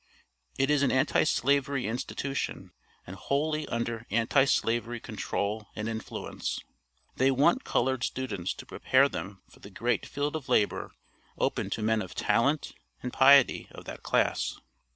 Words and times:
It 0.57 0.71
is 0.71 0.81
an 0.81 0.91
Anti 0.91 1.23
slavery 1.25 1.85
institution, 1.85 2.71
and 3.05 3.15
wholly 3.15 3.67
under 3.67 4.07
Anti 4.09 4.45
slavery 4.45 4.99
control 4.99 5.67
and 5.75 5.87
influence. 5.87 6.59
They 7.17 7.29
want 7.29 7.63
colored 7.65 8.03
students 8.03 8.55
to 8.55 8.65
prepare 8.65 9.07
them 9.07 9.43
for 9.47 9.59
the 9.59 9.69
great 9.69 10.07
field 10.07 10.35
of 10.35 10.49
labor 10.49 10.91
open 11.37 11.69
to 11.69 11.83
men 11.83 12.01
of 12.01 12.15
talent 12.15 12.73
and 13.03 13.13
piety 13.13 13.67
of 13.69 13.85
that 13.85 14.01
class. 14.01 14.57